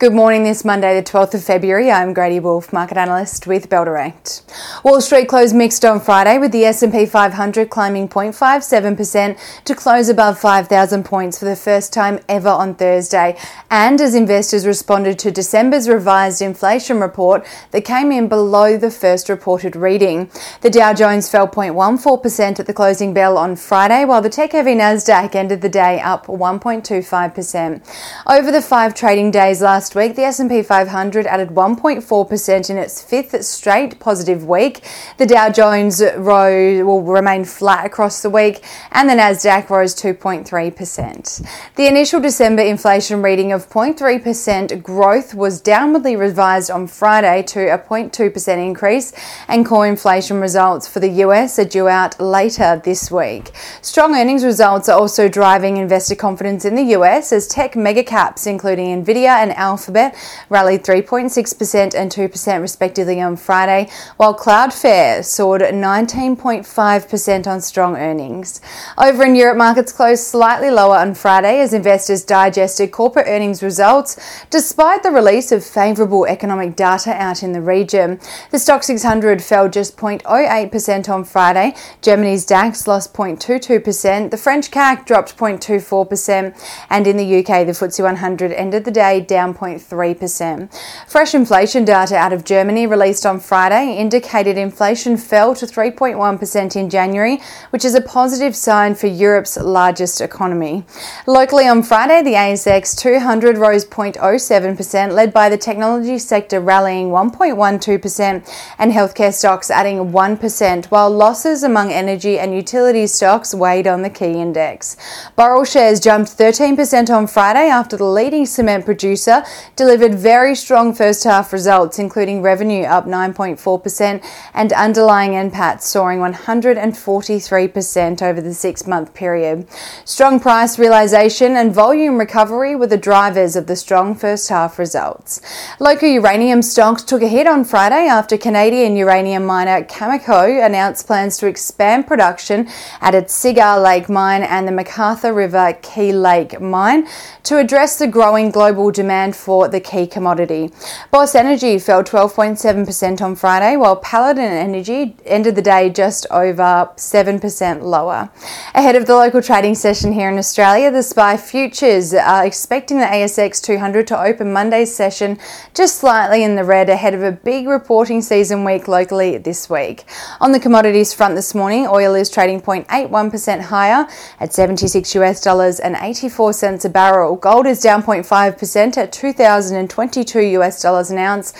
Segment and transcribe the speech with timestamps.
[0.00, 1.90] Good morning this Monday, the 12th of February.
[1.90, 4.40] I'm Grady Wolfe, market analyst with Bell Direct.
[4.82, 10.38] Wall Street closed mixed on Friday with the S&P 500 climbing 0.57% to close above
[10.38, 13.36] 5,000 points for the first time ever on Thursday.
[13.70, 19.28] And as investors responded to December's revised inflation report that came in below the first
[19.28, 20.30] reported reading.
[20.62, 25.34] The Dow Jones fell 0.14% at the closing bell on Friday, while the tech-heavy Nasdaq
[25.34, 27.82] ended the day up 1.25%.
[28.26, 33.02] Over the five trading days last last week, the S&P 500 added 1.4% in its
[33.02, 34.84] fifth straight positive week.
[35.18, 41.46] The Dow Jones rose will remain flat across the week, and the Nasdaq rose 2.3%.
[41.74, 47.78] The initial December inflation reading of 0.3% growth was downwardly revised on Friday to a
[47.78, 49.12] 0.2% increase,
[49.48, 53.50] and core inflation results for the US are due out later this week.
[53.82, 59.04] Strong earnings results are also driving investor confidence in the US as tech megacaps, including
[59.04, 60.14] Nvidia and Alphabet Alphabet
[60.50, 68.60] rallied 3.6% and 2% respectively on Friday, while Cloudflare soared 19.5% on strong earnings.
[68.98, 74.20] Over in Europe, markets closed slightly lower on Friday as investors digested corporate earnings results
[74.50, 78.20] despite the release of favourable economic data out in the region.
[78.50, 81.74] The Stoxx 600 fell just 0.08% on Friday.
[82.02, 84.30] Germany's DAX lost 0.22%.
[84.30, 86.54] The French CAC dropped 0.24%.
[86.90, 90.80] And in the UK, the FTSE 100 ended the day down 1.3%.
[91.08, 96.90] Fresh inflation data out of Germany released on Friday indicated inflation fell to 3.1% in
[96.90, 97.40] January,
[97.70, 100.84] which is a positive sign for Europe's largest economy.
[101.26, 108.74] Locally on Friday, the ASX 200 rose 0.07%, led by the technology sector rallying 1.12%
[108.78, 114.10] and healthcare stocks adding 1%, while losses among energy and utility stocks weighed on the
[114.10, 114.96] key index.
[115.36, 119.44] Boral shares jumped 13% on Friday after the leading cement producer
[119.76, 128.22] delivered very strong first half results, including revenue up 9.4% and underlying NPAT soaring 143%
[128.22, 129.66] over the six month period.
[130.04, 135.40] Strong price realization and volume recovery were the drivers of the strong first half results.
[135.78, 141.38] Local uranium stocks took a hit on Friday after Canadian uranium miner Cameco announced plans
[141.38, 142.68] to expand production
[143.00, 147.06] at its Cigar Lake mine and the McArthur River Key Lake mine
[147.44, 150.70] to address the growing global demand for the key commodity.
[151.10, 157.82] Boss Energy fell 12.7% on Friday, while Paladin Energy ended the day just over 7%
[157.82, 158.30] lower.
[158.74, 163.06] Ahead of the local trading session here in Australia, the SPI futures are expecting the
[163.06, 165.38] ASX 200 to open Monday's session
[165.74, 170.04] just slightly in the red ahead of a big reporting season week locally this week.
[170.40, 174.06] On the commodities front this morning, oil is trading 0.81% higher
[174.38, 177.36] at 76 US dollars and 84 cents a barrel.
[177.36, 181.52] Gold is down 0.5% at 2,022 US dollars an ounce.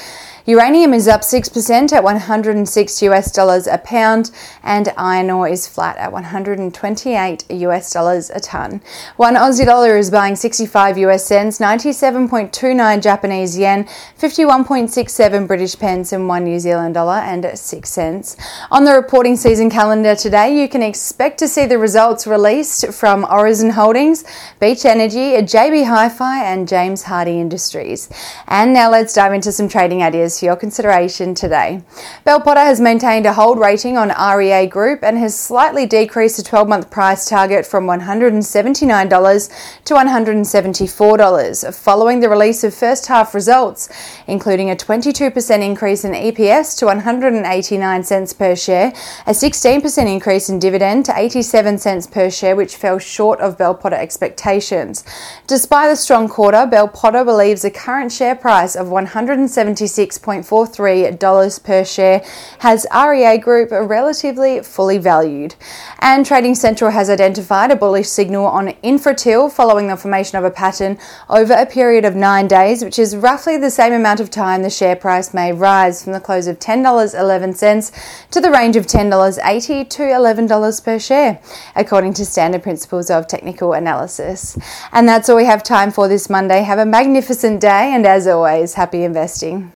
[0.51, 4.33] Uranium is up 6% at 106 US dollars a pound,
[4.65, 8.81] and iron ore is flat at 128 US dollars a ton.
[9.17, 13.85] One Aussie dollar is buying 65 US cents, 97.29 Japanese yen,
[14.19, 18.37] 51.67 British pence, and one New Zealand dollar and 6 cents.
[18.73, 23.25] On the reporting season calendar today, you can expect to see the results released from
[23.31, 24.25] Origin Holdings,
[24.59, 28.09] Beach Energy, JB Hi Fi, and James Hardie Industries.
[28.49, 31.83] And now let's dive into some trading ideas your consideration today.
[32.25, 36.43] Bell Potter has maintained a hold rating on REA Group and has slightly decreased the
[36.43, 43.89] 12 month price target from $179 to $174 following the release of first half results,
[44.27, 48.93] including a 22% increase in EPS to 189 cents per share,
[49.27, 53.75] a 16% increase in dividend to 87 cents per share, which fell short of Bell
[53.75, 55.05] Potter expectations.
[55.47, 61.85] Despite the strong quarter, Bell Potter believes the current share price of 176 $6.43 per
[61.85, 62.23] share
[62.61, 65.55] has REA Group relatively fully valued.
[66.01, 70.51] And Trading Central has identified a bullish signal on Infratil following the formation of a
[70.51, 70.99] pattern
[71.29, 74.71] over a period of nine days, which is roughly the same amount of time the
[74.71, 80.03] share price may rise from the close of $10.11 to the range of $10.80 to
[80.03, 81.41] $11 per share,
[81.77, 84.59] according to standard principles of technical analysis.
[84.93, 86.63] And that's all we have time for this Monday.
[86.63, 89.73] Have a magnificent day, and as always, happy investing.